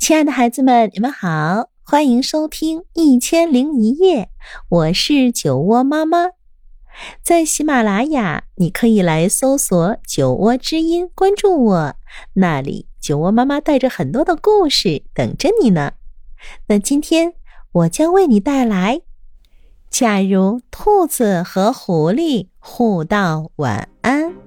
[0.00, 4.24] 亲爱的孩子们，你们好，欢迎收听《一千零一夜》，
[4.70, 6.30] 我是酒窝妈妈。
[7.22, 11.94] 在喜马拉雅，你可以来搜索“酒窝之音”，关注我，
[12.32, 15.92] 那里酒窝妈妈带着很多的故事等着你呢。
[16.68, 17.34] 那今天
[17.70, 19.02] 我将为你带来：
[19.90, 24.39] 假如兔子和狐狸互道晚安。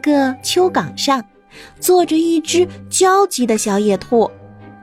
[0.00, 1.24] 个丘岗上，
[1.78, 4.30] 坐着一只焦急的小野兔。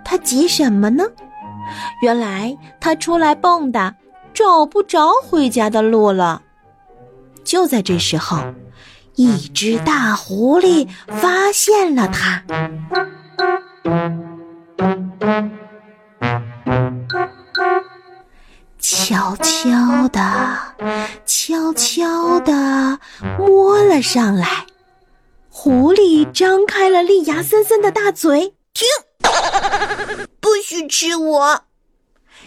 [0.04, 1.04] 它急什么呢？
[2.02, 3.94] 原来它出来蹦跶，
[4.34, 6.42] 找不着回家的路了。
[7.44, 8.38] 就在这时候，
[9.16, 12.44] 一只大狐狸发现了它。
[18.80, 20.58] 悄悄地，
[21.26, 23.00] 悄悄地
[23.38, 24.67] 摸了上来。
[25.68, 28.88] 狐狸张开了利牙森森的大嘴，停！
[30.40, 31.64] 不许吃我！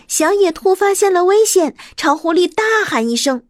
[0.09, 3.43] 小野兔发现了危险，朝狐狸大喊一声：“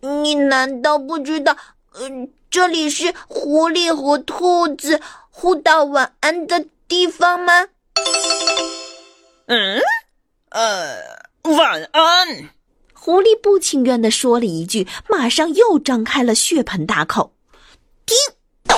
[0.00, 1.54] 你难道不知道，
[2.00, 7.68] 嗯，这里是狐狸和兔子互道晚安的地方吗？”
[9.48, 9.82] 嗯，
[10.48, 10.96] 呃。
[11.42, 12.48] 晚安，
[12.94, 17.34] 狐狸不情愿地说了一句，马上又张开了血盆大口。
[18.06, 18.16] 停！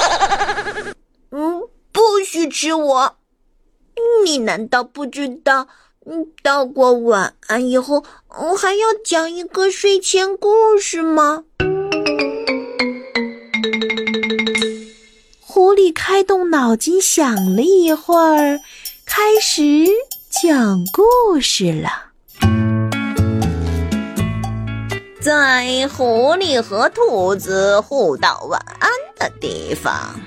[1.31, 3.17] 嗯，不许吃我！
[4.25, 5.69] 你难道不知道，
[6.07, 11.45] 嗯，道过晚安以后，我还要讲一个睡前故事吗？
[15.41, 18.61] 狐狸开动脑筋想了一会儿，
[19.05, 19.63] 开始
[20.31, 21.89] 讲故事了。
[25.21, 30.19] 在狐狸和兔子互道晚安的地方，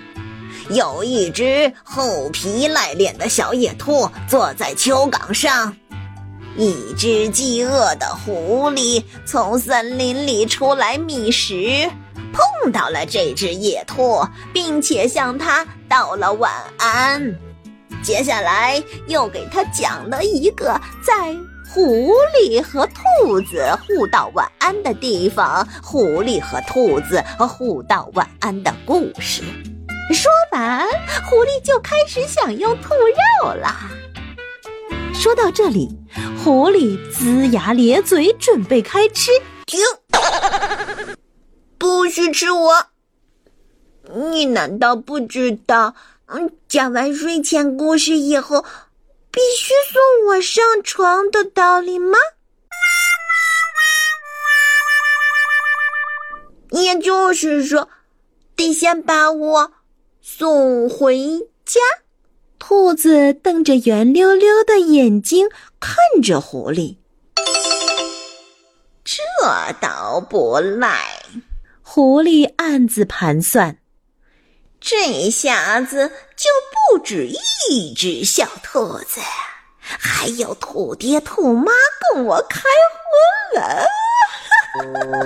[0.69, 5.75] 有一只厚皮赖脸的小野兔坐在丘岗上。
[6.57, 11.89] 一只饥饿的狐狸从森林里出来觅食，
[12.33, 14.21] 碰到了这只野兔，
[14.53, 17.33] 并且向它道了晚安。
[18.03, 21.33] 接下来又给它讲了一个在。
[21.73, 29.41] 狐狸和兔子互道晚安的地方，狐狸和兔子互道晚安的故事。
[30.13, 30.85] 说完，
[31.29, 33.73] 狐狸就开始享用兔肉了。
[35.13, 35.87] 说到这里，
[36.43, 39.31] 狐狸龇牙咧嘴，准备开吃。
[39.65, 39.79] 停！
[41.77, 42.87] 不许吃我！
[44.29, 45.95] 你难道不知道，
[46.25, 48.65] 嗯，讲完睡前故事以后？
[49.31, 52.17] 必须送我上床的道理吗？
[56.71, 57.89] 也就是说，
[58.55, 59.73] 得先把我
[60.21, 61.79] 送回家。
[62.59, 65.49] 兔子瞪着圆溜溜的眼睛
[65.79, 66.97] 看着狐狸，
[69.03, 69.21] 这
[69.81, 71.23] 倒不赖。
[71.81, 73.80] 狐狸暗自盘算。
[74.83, 76.49] 这下子就
[76.89, 77.27] 不止
[77.69, 79.21] 一只小兔子，
[79.79, 81.71] 还有兔爹兔妈
[82.13, 82.61] 供我开
[83.53, 83.85] 荤了。
[84.73, 85.21] 哈哈哈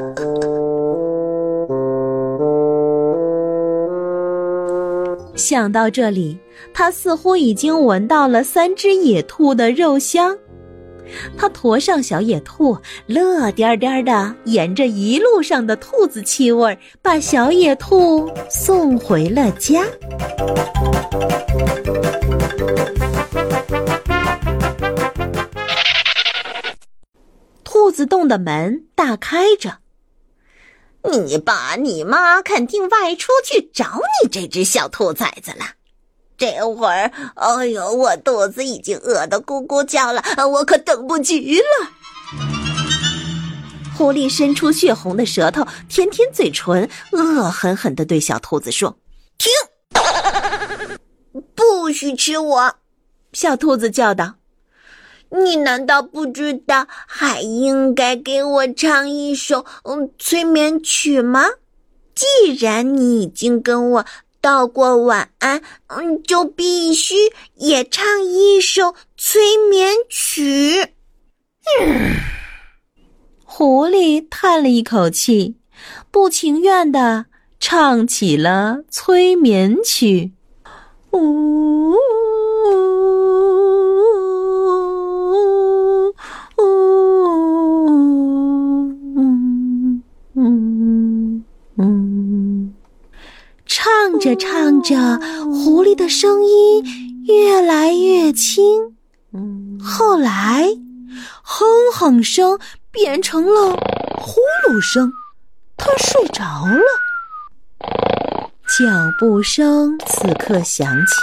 [5.18, 6.38] 哈想到这里，
[6.74, 10.38] 他似乎已经闻到了三只野兔的肉香。
[11.38, 12.78] 他驮上小野兔，
[13.08, 19.84] 乐颠颠的沿着一路上的兔子气味，把小野兔送回了家。
[27.64, 29.78] 兔子洞的门大开着，
[31.04, 35.66] 你爸你妈肯定外出去找你这只小兔崽子了。
[36.38, 41.66] 这会儿，哎呦，我肚子已经饿得咕咕叫了，我可等不及了。
[43.98, 48.98] 狐狸伸出血红的舌头，舔舔嘴唇，恶狠狠地对小兔子说
[49.40, 49.50] ：“停，
[51.56, 52.76] 不许吃我！”
[53.32, 54.36] 小兔子叫道
[55.32, 61.46] ：“你难道不知道还应该给我唱一首嗯催眠曲吗？
[62.14, 64.06] 既然你已经跟我……”
[64.46, 67.16] 道过晚安，嗯，就必须
[67.56, 70.94] 也唱一首催眠曲。
[71.82, 72.18] 嗯，
[73.44, 75.56] 狐狸叹了一口气，
[76.12, 77.26] 不情愿的
[77.60, 80.34] 唱起了催眠曲。
[81.10, 81.94] 呜。
[81.94, 81.96] 呜。
[94.26, 94.96] 着唱着，
[95.54, 96.84] 狐狸的声音
[97.28, 98.98] 越来越轻。
[99.80, 100.68] 后来，
[101.44, 101.64] 哼
[101.94, 102.58] 哼声
[102.90, 103.74] 变成了
[104.18, 105.12] 呼噜声，
[105.78, 106.82] 他睡着了。
[108.68, 108.84] 脚
[109.20, 111.14] 步声此刻响起。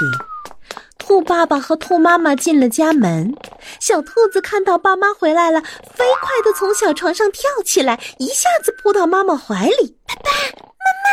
[0.97, 3.35] 兔爸爸和兔妈妈进了家门，
[3.81, 9.97] 小兔子看到爸妈回来了，飞快地从小床上跳起来，一下子扑到妈妈怀里。
[10.07, 11.11] 爸爸妈妈，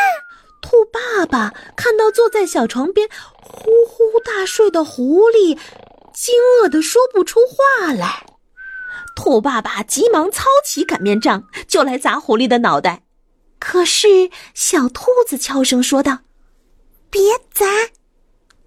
[0.61, 3.09] 兔爸爸看到坐在小床边
[3.41, 5.57] 呼呼大睡的狐狸，
[6.13, 8.25] 惊愕的说不出话来。
[9.15, 13.03] 兔爸爸急忙操起擀面杖就来砸狐狸的脑袋，
[13.59, 16.19] 可是小兔子悄声说道
[17.09, 17.21] ：“别
[17.51, 17.65] 砸。”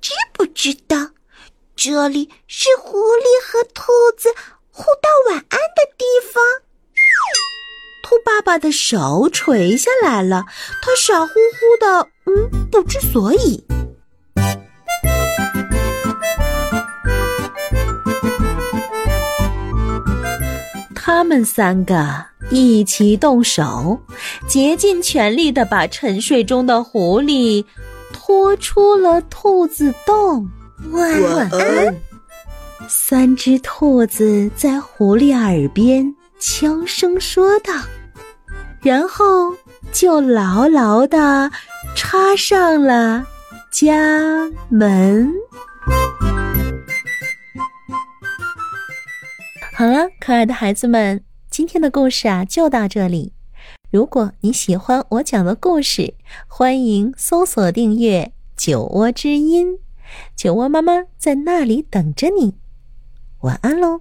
[0.03, 1.11] 知不知道，
[1.77, 4.35] 这里是狐狸和兔子
[4.71, 6.43] 互道晚安的地方？
[8.13, 10.45] 兔爸爸的手垂下来了，
[10.83, 13.65] 他傻乎乎的，嗯，不知所以。
[20.95, 23.99] 他们三个一起动手，
[24.47, 27.65] 竭尽全力的把沉睡中的狐狸。
[28.13, 30.47] 拖出了兔子洞，
[30.91, 31.11] 晚
[31.51, 31.97] 安。
[32.87, 37.73] 三只兔子在狐狸耳边悄声说道，
[38.83, 39.55] 然后
[39.93, 41.51] 就牢牢的
[41.95, 43.25] 插上了
[43.71, 45.33] 家门。
[49.75, 53.33] 好了，可爱的孩子们，今天的故事啊，就到这里。
[53.91, 56.15] 如果你喜欢我讲的故事，
[56.49, 59.79] 欢迎搜索订阅“酒窝之音”，
[60.35, 62.55] 酒窝妈妈在那里等着你。
[63.43, 64.01] 晚安喽。